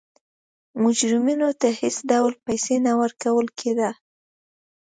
مجرمینو 0.81 1.49
ته 1.59 1.67
هېڅ 1.79 1.95
ډول 2.11 2.33
پیسې 2.45 2.75
نه 2.85 2.93
ورکول 3.01 3.47
کېده. 3.59 3.89